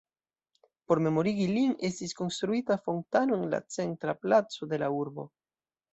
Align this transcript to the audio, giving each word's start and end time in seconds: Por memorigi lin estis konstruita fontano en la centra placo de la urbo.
Por 0.91 1.01
memorigi 1.07 1.45
lin 1.51 1.75
estis 1.89 2.17
konstruita 2.21 2.79
fontano 2.89 3.41
en 3.41 3.45
la 3.55 3.61
centra 3.77 4.19
placo 4.25 4.71
de 4.73 4.85
la 4.87 4.91
urbo. 5.03 5.29